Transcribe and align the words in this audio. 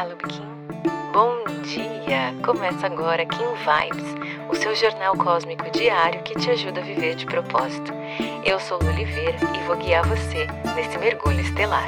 Olá, 0.00 0.08
Lubikin. 0.08 0.40
Bom 1.12 1.44
dia! 1.62 2.34
Começa 2.42 2.86
agora 2.86 3.26
Kim 3.26 3.36
Vibes, 3.36 4.14
o 4.50 4.54
seu 4.54 4.74
jornal 4.74 5.14
cósmico 5.14 5.70
diário 5.70 6.22
que 6.22 6.34
te 6.38 6.48
ajuda 6.48 6.80
a 6.80 6.82
viver 6.82 7.16
de 7.16 7.26
propósito. 7.26 7.92
Eu 8.42 8.58
sou 8.58 8.78
Lu 8.78 8.88
Oliveira 8.88 9.36
e 9.54 9.66
vou 9.66 9.76
guiar 9.76 10.08
você 10.08 10.46
nesse 10.74 10.96
mergulho 10.96 11.40
estelar. 11.40 11.84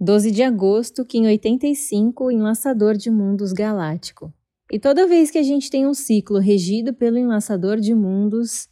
Doze 0.00 0.30
de 0.30 0.44
agosto, 0.44 1.04
Kim 1.04 1.26
85, 1.26 2.30
Enlaçador 2.30 2.96
de 2.96 3.10
Mundos 3.10 3.52
Galáctico. 3.52 4.32
E 4.70 4.78
toda 4.78 5.08
vez 5.08 5.32
que 5.32 5.38
a 5.38 5.42
gente 5.42 5.68
tem 5.68 5.84
um 5.84 5.94
ciclo 5.94 6.38
regido 6.38 6.94
pelo 6.94 7.18
Enlaçador 7.18 7.80
de 7.80 7.92
Mundos, 7.92 8.68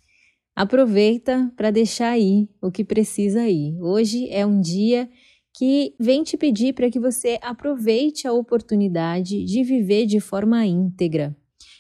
Aproveita 0.61 1.51
para 1.57 1.71
deixar 1.71 2.11
aí 2.11 2.47
o 2.61 2.71
que 2.71 2.85
precisa 2.85 3.49
ir. 3.49 3.81
Hoje 3.81 4.29
é 4.29 4.45
um 4.45 4.61
dia 4.61 5.09
que 5.57 5.95
vem 5.99 6.23
te 6.23 6.37
pedir 6.37 6.75
para 6.75 6.91
que 6.91 7.01
você 7.01 7.39
aproveite 7.41 8.29
a 8.29 8.33
oportunidade 8.35 9.43
de 9.43 9.65
viver 9.65 10.05
de 10.05 10.21
forma 10.21 10.67
íntegra. 10.67 11.35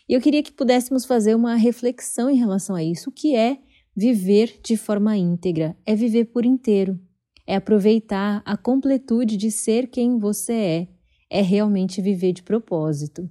E 0.08 0.14
eu 0.14 0.20
queria 0.22 0.42
que 0.42 0.50
pudéssemos 0.50 1.04
fazer 1.04 1.34
uma 1.34 1.56
reflexão 1.56 2.30
em 2.30 2.38
relação 2.38 2.74
a 2.74 2.82
isso. 2.82 3.10
O 3.10 3.12
que 3.12 3.36
é 3.36 3.58
viver 3.94 4.58
de 4.64 4.78
forma 4.78 5.14
íntegra? 5.14 5.76
É 5.84 5.94
viver 5.94 6.32
por 6.32 6.46
inteiro. 6.46 6.98
É 7.46 7.56
aproveitar 7.56 8.40
a 8.46 8.56
completude 8.56 9.36
de 9.36 9.50
ser 9.50 9.88
quem 9.88 10.18
você 10.18 10.54
é. 10.54 10.88
É 11.28 11.42
realmente 11.42 12.00
viver 12.00 12.32
de 12.32 12.42
propósito. 12.42 13.28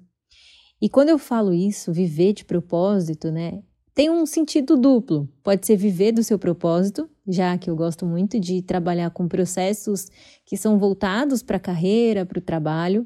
E 0.80 0.88
quando 0.88 1.10
eu 1.10 1.18
falo 1.18 1.52
isso, 1.52 1.92
viver 1.92 2.34
de 2.34 2.46
propósito, 2.46 3.32
né? 3.32 3.64
Tem 4.00 4.10
um 4.10 4.26
sentido 4.26 4.78
duplo. 4.78 5.28
Pode 5.44 5.68
ser 5.68 5.76
viver 5.76 6.14
do 6.14 6.24
seu 6.24 6.40
propósito, 6.40 7.10
já 7.28 7.58
que 7.58 7.70
eu 7.70 7.76
gosto 7.76 8.06
muito 8.06 8.40
de 8.40 8.62
trabalhar 8.62 9.10
com 9.10 9.28
processos 9.28 10.08
que 10.46 10.56
são 10.56 10.80
voltados 10.80 11.44
para 11.44 11.58
a 11.58 11.60
carreira, 11.60 12.26
para 12.26 12.40
o 12.40 12.42
trabalho, 12.42 13.06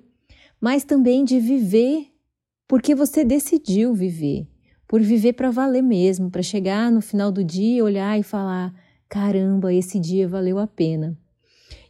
mas 0.62 0.84
também 0.84 1.26
de 1.26 1.40
viver 1.40 2.12
porque 2.68 2.94
você 2.94 3.26
decidiu 3.26 3.96
viver, 3.96 4.48
por 4.88 5.02
viver 5.02 5.34
para 5.34 5.50
valer 5.50 5.82
mesmo, 5.82 6.30
para 6.30 6.44
chegar 6.44 6.92
no 6.92 7.02
final 7.02 7.32
do 7.32 7.44
dia, 7.44 7.84
olhar 7.84 8.20
e 8.20 8.22
falar: 8.22 8.72
caramba, 9.10 9.74
esse 9.74 10.00
dia 10.00 10.28
valeu 10.28 10.60
a 10.60 10.68
pena. 10.68 11.18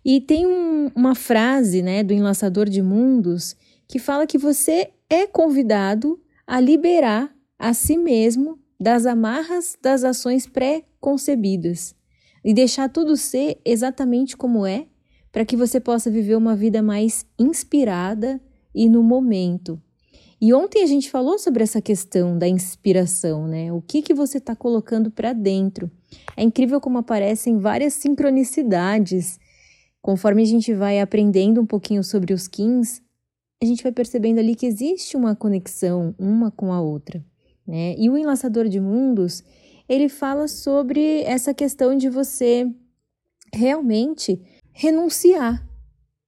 E 0.06 0.22
tem 0.22 0.48
um, 0.48 0.90
uma 0.96 1.14
frase 1.14 1.82
né, 1.82 2.06
do 2.06 2.14
Enlaçador 2.14 2.70
de 2.70 2.82
Mundos 2.82 3.54
que 3.86 4.00
fala 4.00 4.26
que 4.26 4.38
você 4.38 4.92
é 5.10 5.28
convidado 5.28 6.18
a 6.48 6.58
liberar 6.58 7.36
a 7.60 7.74
si 7.74 7.98
mesmo 7.98 8.63
das 8.84 9.06
amarras 9.06 9.78
das 9.82 10.04
ações 10.04 10.46
pré-concebidas 10.46 11.96
e 12.44 12.54
deixar 12.54 12.90
tudo 12.90 13.16
ser 13.16 13.58
exatamente 13.64 14.36
como 14.36 14.66
é, 14.66 14.88
para 15.32 15.46
que 15.46 15.56
você 15.56 15.80
possa 15.80 16.12
viver 16.12 16.36
uma 16.36 16.54
vida 16.54 16.84
mais 16.84 17.26
inspirada 17.40 18.42
e 18.76 18.90
no 18.90 19.02
momento. 19.02 19.82
E 20.40 20.54
ontem 20.54 20.84
a 20.84 20.86
gente 20.86 21.10
falou 21.10 21.40
sobre 21.40 21.64
essa 21.64 21.82
questão 21.82 22.38
da 22.38 22.46
inspiração, 22.46 23.48
né? 23.48 23.72
O 23.72 23.82
que 23.82 24.02
que 24.02 24.14
você 24.14 24.38
está 24.38 24.54
colocando 24.54 25.10
para 25.10 25.32
dentro? 25.32 25.90
É 26.36 26.44
incrível 26.44 26.82
como 26.82 26.98
aparecem 26.98 27.60
várias 27.60 27.94
sincronicidades. 27.94 29.40
Conforme 30.02 30.42
a 30.42 30.46
gente 30.46 30.74
vai 30.74 31.00
aprendendo 31.00 31.62
um 31.62 31.66
pouquinho 31.66 32.04
sobre 32.04 32.34
os 32.34 32.50
Kins, 32.50 33.02
a 33.62 33.66
gente 33.66 33.82
vai 33.82 33.94
percebendo 33.94 34.40
ali 34.40 34.56
que 34.56 34.66
existe 34.66 35.16
uma 35.16 35.38
conexão 35.38 36.14
uma 36.20 36.52
com 36.52 36.74
a 36.74 36.82
outra. 36.82 37.24
Né? 37.68 37.96
E 37.98 38.10
o 38.10 38.18
Enlaçador 38.18 38.68
de 38.68 38.80
Mundos, 38.80 39.44
ele 39.88 40.10
fala 40.10 40.48
sobre 40.48 41.22
essa 41.24 41.54
questão 41.54 41.96
de 41.96 42.10
você 42.10 42.70
realmente 43.54 44.42
renunciar. 44.72 45.68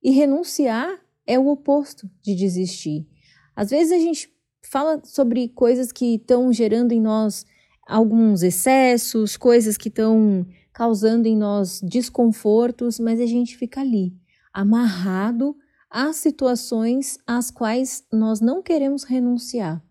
E 0.02 0.12
renunciar 0.12 1.00
é 1.26 1.38
o 1.40 1.48
oposto 1.48 2.10
de 2.22 2.36
desistir. 2.36 3.08
Às 3.56 3.70
vezes 3.70 3.92
a 3.92 3.98
gente 3.98 4.30
fala 4.70 5.02
sobre 5.04 5.50
coisas 5.50 5.92
que 5.92 6.16
estão 6.16 6.52
gerando 6.54 6.92
em 6.92 7.02
nós 7.02 7.46
alguns 7.88 8.44
excessos, 8.44 9.38
coisas 9.38 9.78
que 9.78 9.90
estão 9.90 10.46
causando 10.74 11.28
em 11.28 11.38
nós 11.38 11.82
desconfortos, 11.82 13.00
mas 13.00 13.20
a 13.20 13.26
gente 13.26 13.58
fica 13.58 13.82
ali, 13.82 14.14
amarrado 14.54 15.56
às 15.90 16.18
situações 16.18 17.18
às 17.26 17.50
quais 17.50 18.04
nós 18.12 18.42
não 18.42 18.62
queremos 18.62 19.04
renunciar 19.04 19.82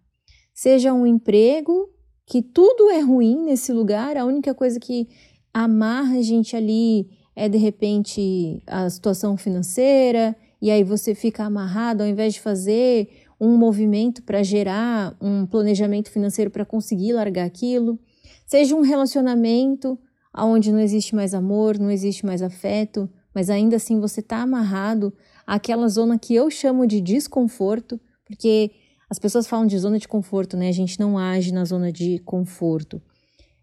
seja 0.54 0.94
um 0.94 1.04
emprego, 1.04 1.91
que 2.25 2.41
tudo 2.41 2.88
é 2.91 3.00
ruim 3.00 3.44
nesse 3.44 3.72
lugar, 3.72 4.16
a 4.16 4.25
única 4.25 4.54
coisa 4.54 4.78
que 4.78 5.09
amarra 5.53 6.19
a 6.19 6.22
gente 6.22 6.56
ali 6.56 7.10
é 7.37 7.48
de 7.48 7.59
repente 7.59 8.62
a 8.66 8.88
situação 8.88 9.37
financeira, 9.37 10.37
e 10.62 10.70
aí 10.70 10.84
você 10.84 11.15
fica 11.15 11.44
amarrado 11.44 12.03
ao 12.03 12.09
invés 12.09 12.34
de 12.34 12.41
fazer 12.41 13.09
um 13.38 13.56
movimento 13.56 14.22
para 14.22 14.42
gerar 14.42 15.16
um 15.20 15.44
planejamento 15.44 16.10
financeiro 16.10 16.50
para 16.50 16.65
conseguir 16.65 17.12
largar 17.12 17.44
aquilo, 17.44 17.98
seja 18.47 18.75
um 18.75 18.81
relacionamento 18.81 19.98
onde 20.36 20.72
não 20.72 20.78
existe 20.81 21.15
mais 21.15 21.34
amor, 21.34 21.78
não 21.78 21.91
existe 21.91 22.25
mais 22.25 22.41
afeto, 22.41 23.10
mas 23.34 23.50
ainda 23.50 23.76
assim 23.76 24.00
você 24.00 24.21
está 24.21 24.41
amarrado 24.42 25.12
àquela 25.47 25.88
zona 25.88 26.19
que 26.19 26.34
eu 26.34 26.48
chamo 26.50 26.86
de 26.86 27.00
desconforto, 27.00 28.00
porque 28.25 28.71
as 29.09 29.19
pessoas 29.19 29.47
falam 29.47 29.66
de 29.66 29.78
zona 29.78 29.98
de 29.98 30.09
conforto, 30.09 30.56
né? 30.56 30.69
A 30.69 30.72
gente 30.72 30.98
não 30.98 31.19
age 31.19 31.53
na 31.53 31.65
zona 31.65 31.92
de 31.92 32.19
conforto. 32.20 33.00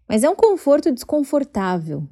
Mas 0.08 0.22
é 0.22 0.30
um 0.30 0.36
conforto 0.36 0.92
desconfortável, 0.92 2.06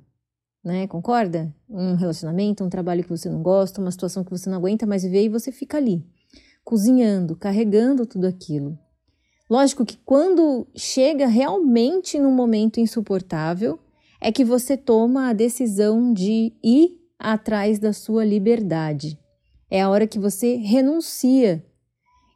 né? 0.65 0.87
Concorda? 0.87 1.55
Um 1.69 1.95
relacionamento, 1.95 2.65
um 2.65 2.69
trabalho 2.69 3.03
que 3.03 3.11
você 3.11 3.29
não 3.29 3.43
gosta, 3.43 3.81
uma 3.81 3.91
situação 3.91 4.25
que 4.25 4.31
você 4.31 4.49
não 4.49 4.59
aguenta 4.59 4.87
mais 4.87 5.03
viver 5.03 5.25
e 5.25 5.29
você 5.29 5.53
fica 5.53 5.77
ali, 5.77 6.05
cozinhando, 6.65 7.37
carregando 7.37 8.07
tudo 8.07 8.27
aquilo. 8.27 8.79
Lógico 9.49 9.85
que 9.85 9.97
quando 9.97 10.69
chega 10.77 11.27
realmente 11.27 12.19
num 12.19 12.33
momento 12.33 12.79
insuportável, 12.79 13.81
é 14.21 14.31
que 14.31 14.45
você 14.45 14.77
toma 14.77 15.29
a 15.29 15.33
decisão 15.33 16.13
de 16.13 16.53
ir 16.63 17.01
atrás 17.19 17.79
da 17.79 17.93
sua 17.93 18.25
liberdade. 18.25 19.19
É 19.69 19.83
a 19.83 19.89
hora 19.89 20.07
que 20.07 20.19
você 20.19 20.57
renuncia 20.57 21.65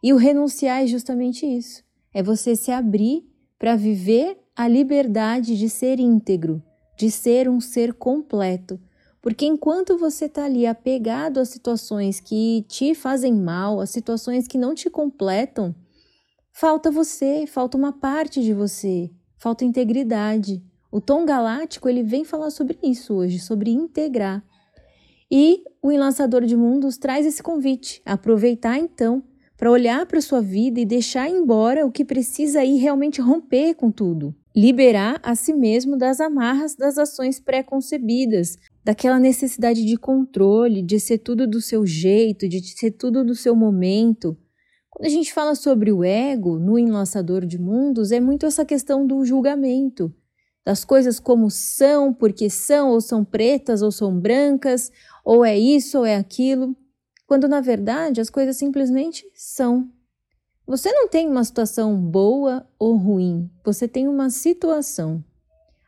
e 0.05 0.13
o 0.13 0.19
renunciar 0.19 0.83
é 0.83 0.87
justamente 0.87 1.47
isso: 1.47 1.83
é 2.13 2.23
você 2.23 2.55
se 2.55 2.71
abrir 2.71 3.27
para 3.59 3.75
viver 3.75 4.37
a 4.55 4.69
liberdade 4.69 5.57
de 5.57 5.71
ser 5.71 5.99
íntegro, 5.99 6.63
de 6.95 7.11
ser 7.11 7.49
um 7.49 7.59
ser 7.59 7.95
completo. 7.95 8.79
Porque 9.23 9.47
enquanto 9.47 9.97
você 9.97 10.27
está 10.27 10.45
ali 10.45 10.67
apegado 10.67 11.41
a 11.41 11.47
situações 11.47 12.21
que 12.21 12.67
te 12.69 12.95
fazem 12.95 13.33
mal, 13.33 13.81
a 13.81 13.87
situações 13.87 14.47
que 14.47 14.59
não 14.59 14.75
te 14.75 14.91
completam, 14.91 15.75
falta 16.53 16.91
você, 16.91 17.47
falta 17.47 17.79
uma 17.79 17.91
parte 17.91 18.43
de 18.43 18.53
você, 18.53 19.11
falta 19.39 19.65
integridade. 19.65 20.63
O 20.93 21.01
tom 21.01 21.25
galáctico 21.25 21.89
ele 21.89 22.03
vem 22.03 22.27
falar 22.27 22.51
sobre 22.51 22.79
isso 22.83 23.15
hoje, 23.15 23.39
sobre 23.39 23.71
integrar. 23.71 24.45
E 25.31 25.65
o 25.81 25.91
Enlaçador 25.91 26.45
de 26.45 26.55
Mundos 26.55 26.99
traz 26.99 27.25
esse 27.25 27.43
convite, 27.43 28.03
aproveitar 28.05 28.79
então 28.79 29.25
para 29.57 29.71
olhar 29.71 30.05
para 30.07 30.21
sua 30.21 30.41
vida 30.41 30.81
e 30.81 30.85
deixar 30.85 31.29
embora 31.29 31.87
o 31.87 31.93
que 31.93 32.05
precisa 32.05 32.65
ir 32.65 32.79
realmente 32.79 33.21
romper 33.21 33.75
com 33.75 33.91
tudo. 33.91 34.35
Liberar 34.55 35.21
a 35.23 35.35
si 35.35 35.53
mesmo 35.53 35.97
das 35.97 36.21
amarras 36.21 36.75
das 36.75 36.99
ações 36.99 37.41
pré-concebidas, 37.41 38.57
daquela 38.85 39.19
necessidade 39.19 39.85
de 39.85 39.97
controle, 39.97 40.83
de 40.83 41.01
ser 41.01 41.19
tudo 41.19 41.47
do 41.47 41.61
seu 41.61 41.87
jeito, 41.87 42.49
de 42.49 42.61
ser 42.63 42.93
tudo 42.93 43.25
do 43.25 43.35
seu 43.35 43.55
momento. 43.57 44.37
Quando 44.91 45.07
a 45.07 45.11
gente 45.11 45.33
fala 45.33 45.55
sobre 45.55 45.91
o 45.91 46.05
ego 46.05 46.59
no 46.59 46.79
Enlaçador 46.79 47.45
de 47.47 47.59
Mundos, 47.59 48.13
é 48.13 48.21
muito 48.21 48.47
essa 48.47 48.65
questão 48.65 49.05
do 49.07 49.25
julgamento, 49.25 50.15
das 50.65 50.85
coisas 50.85 51.19
como 51.19 51.51
são, 51.51 52.13
porque 52.13 52.49
são, 52.49 52.91
ou 52.91 53.01
são 53.01 53.25
pretas, 53.25 53.83
ou 53.83 53.91
são 53.91 54.17
brancas, 54.17 54.93
ou 55.25 55.45
é 55.45 55.59
isso, 55.59 55.99
ou 55.99 56.07
é 56.07 56.17
aquilo 56.17 56.77
quando 57.35 57.49
na 57.49 57.61
verdade 57.61 58.21
as 58.21 58.31
coisas 58.31 58.57
simplesmente 58.57 59.29
são. 59.35 59.91
Você 60.69 60.93
não 60.93 61.09
tem 61.09 61.29
uma 61.29 61.43
situação 61.43 62.01
boa 62.01 62.65
ou 62.79 62.95
ruim, 62.95 63.51
você 63.65 63.89
tem 63.89 64.07
uma 64.07 64.31
situação. 64.31 65.23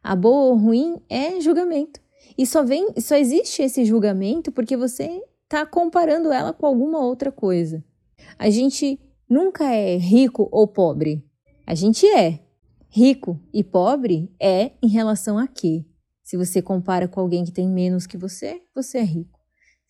A 0.03 0.17
boa 0.17 0.47
ou 0.47 0.57
ruim 0.57 1.01
é 1.09 1.41
julgamento. 1.41 2.01
E 2.37 2.45
só 2.45 2.65
vem, 2.65 2.89
só 2.99 3.15
existe 3.15 3.63
esse 3.63 3.85
julgamento 3.85 4.51
porque 4.51 4.77
você 4.77 5.23
está 5.45 5.65
comparando 5.65 6.33
ela 6.33 6.53
com 6.53 6.67
alguma 6.67 6.99
outra 6.99 7.31
coisa. 7.31 7.85
A 8.37 8.51
gente 8.51 8.99
nunca 9.31 9.73
é 9.73 9.97
rico 9.97 10.49
ou 10.51 10.67
pobre. 10.67 11.25
A 11.65 11.77
gente 11.77 12.09
é. 12.09 12.41
Rico 12.89 13.41
e 13.55 13.63
pobre 13.63 14.35
é 14.41 14.73
em 14.83 14.89
relação 14.89 15.39
a 15.39 15.47
quê? 15.47 15.85
Se 16.25 16.37
você 16.37 16.61
compara 16.61 17.07
com 17.07 17.21
alguém 17.21 17.45
que 17.45 17.53
tem 17.53 17.69
menos 17.69 18.05
que 18.05 18.19
você, 18.19 18.61
você 18.75 18.99
é 18.99 19.05
rico. 19.05 19.36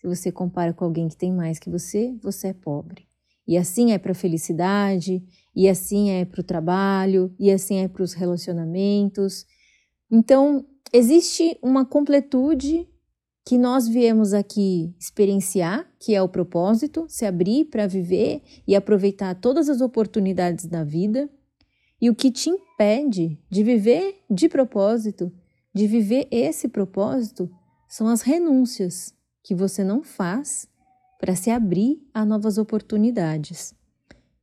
Se 0.06 0.08
você 0.08 0.30
compara 0.30 0.72
com 0.72 0.84
alguém 0.84 1.08
que 1.08 1.16
tem 1.16 1.32
mais 1.32 1.58
que 1.58 1.68
você, 1.68 2.14
você 2.22 2.48
é 2.48 2.52
pobre. 2.52 3.08
E 3.44 3.58
assim 3.58 3.90
é 3.90 3.98
para 3.98 4.12
a 4.12 4.14
felicidade, 4.14 5.20
e 5.54 5.68
assim 5.68 6.10
é 6.10 6.24
para 6.24 6.40
o 6.40 6.44
trabalho, 6.44 7.34
e 7.40 7.50
assim 7.50 7.78
é 7.78 7.88
para 7.88 8.04
os 8.04 8.12
relacionamentos. 8.12 9.44
Então, 10.08 10.64
existe 10.92 11.58
uma 11.60 11.84
completude 11.84 12.88
que 13.44 13.58
nós 13.58 13.88
viemos 13.88 14.32
aqui 14.32 14.94
experienciar, 14.96 15.84
que 15.98 16.14
é 16.14 16.22
o 16.22 16.28
propósito, 16.28 17.06
se 17.08 17.24
abrir 17.24 17.64
para 17.64 17.88
viver 17.88 18.42
e 18.64 18.76
aproveitar 18.76 19.34
todas 19.34 19.68
as 19.68 19.80
oportunidades 19.80 20.66
da 20.66 20.84
vida. 20.84 21.28
E 22.00 22.08
o 22.08 22.14
que 22.14 22.30
te 22.30 22.48
impede 22.48 23.40
de 23.50 23.64
viver 23.64 24.22
de 24.30 24.48
propósito, 24.48 25.32
de 25.74 25.88
viver 25.88 26.28
esse 26.30 26.68
propósito, 26.68 27.50
são 27.88 28.06
as 28.06 28.22
renúncias 28.22 29.15
que 29.46 29.54
você 29.54 29.84
não 29.84 30.02
faz 30.02 30.68
para 31.20 31.36
se 31.36 31.50
abrir 31.50 32.04
a 32.12 32.24
novas 32.24 32.58
oportunidades. 32.58 33.72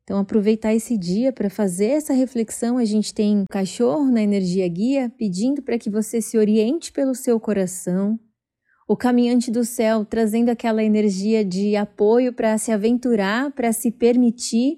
Então, 0.01 0.17
aproveitar 0.17 0.73
esse 0.73 0.97
dia 0.97 1.33
para 1.33 1.49
fazer 1.49 1.87
essa 1.87 2.13
reflexão. 2.13 2.77
A 2.77 2.85
gente 2.85 3.13
tem 3.13 3.39
um 3.39 3.45
cachorro 3.49 4.09
na 4.09 4.21
energia 4.21 4.65
guia 4.69 5.11
pedindo 5.17 5.61
para 5.61 5.77
que 5.77 5.89
você 5.89 6.21
se 6.21 6.37
oriente 6.37 6.89
pelo 6.93 7.13
seu 7.13 7.37
coração. 7.37 8.17
O 8.87 8.95
caminhante 8.95 9.51
do 9.51 9.65
céu 9.65 10.05
trazendo 10.05 10.47
aquela 10.47 10.81
energia 10.81 11.43
de 11.43 11.75
apoio 11.75 12.31
para 12.31 12.57
se 12.57 12.71
aventurar, 12.71 13.51
para 13.51 13.73
se 13.73 13.91
permitir. 13.91 14.77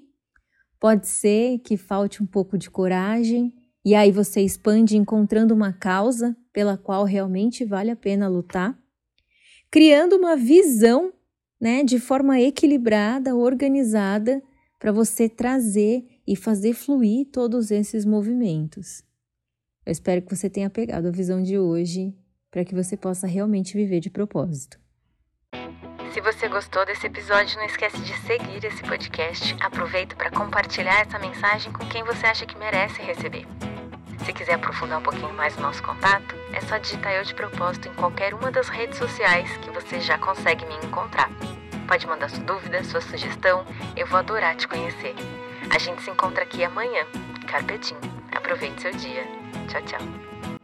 Pode 0.80 1.06
ser 1.06 1.60
que 1.60 1.76
falte 1.76 2.20
um 2.20 2.26
pouco 2.26 2.58
de 2.58 2.68
coragem, 2.68 3.54
e 3.84 3.94
aí 3.94 4.10
você 4.10 4.40
expande 4.40 4.96
encontrando 4.96 5.54
uma 5.54 5.72
causa 5.72 6.36
pela 6.52 6.76
qual 6.76 7.04
realmente 7.04 7.64
vale 7.64 7.92
a 7.92 7.96
pena 7.96 8.28
lutar, 8.28 8.76
criando 9.70 10.16
uma 10.16 10.36
visão, 10.36 11.12
né, 11.60 11.82
de 11.82 11.98
forma 11.98 12.40
equilibrada, 12.40 13.34
organizada 13.34 14.42
para 14.78 14.92
você 14.92 15.28
trazer 15.28 16.04
e 16.26 16.36
fazer 16.36 16.74
fluir 16.74 17.26
todos 17.26 17.70
esses 17.70 18.04
movimentos. 18.04 19.02
Eu 19.84 19.92
espero 19.92 20.22
que 20.22 20.34
você 20.34 20.50
tenha 20.50 20.68
pegado 20.68 21.08
a 21.08 21.12
visão 21.12 21.42
de 21.42 21.58
hoje 21.58 22.14
para 22.50 22.64
que 22.64 22.74
você 22.74 22.96
possa 22.96 23.26
realmente 23.26 23.74
viver 23.74 24.00
de 24.00 24.10
propósito. 24.10 24.78
Se 26.12 26.20
você 26.20 26.48
gostou 26.48 26.84
desse 26.86 27.06
episódio, 27.06 27.58
não 27.58 27.66
esquece 27.66 27.98
de 28.00 28.16
seguir 28.20 28.64
esse 28.64 28.82
podcast. 28.82 29.54
Aproveita 29.60 30.16
para 30.16 30.30
compartilhar 30.30 31.02
essa 31.02 31.18
mensagem 31.18 31.70
com 31.72 31.86
quem 31.88 32.02
você 32.04 32.26
acha 32.26 32.46
que 32.46 32.56
merece 32.56 33.02
receber. 33.02 33.46
Se 34.26 34.32
quiser 34.32 34.54
aprofundar 34.54 34.98
um 34.98 35.02
pouquinho 35.02 35.32
mais 35.34 35.56
o 35.56 35.60
nosso 35.60 35.80
contato, 35.84 36.34
é 36.52 36.60
só 36.62 36.78
digitar 36.78 37.12
Eu 37.12 37.22
de 37.22 37.32
Propósito 37.32 37.86
em 37.86 37.94
qualquer 37.94 38.34
uma 38.34 38.50
das 38.50 38.68
redes 38.68 38.98
sociais 38.98 39.48
que 39.58 39.70
você 39.70 40.00
já 40.00 40.18
consegue 40.18 40.66
me 40.66 40.74
encontrar. 40.84 41.30
Pode 41.86 42.08
mandar 42.08 42.28
sua 42.28 42.42
dúvida, 42.42 42.82
sua 42.82 43.00
sugestão, 43.00 43.64
eu 43.96 44.04
vou 44.08 44.18
adorar 44.18 44.56
te 44.56 44.66
conhecer. 44.66 45.14
A 45.70 45.78
gente 45.78 46.02
se 46.02 46.10
encontra 46.10 46.42
aqui 46.42 46.64
amanhã. 46.64 47.06
Carpetinho. 47.46 48.00
Aproveite 48.32 48.82
seu 48.82 48.90
dia. 48.90 49.22
Tchau, 49.68 49.82
tchau. 49.82 50.55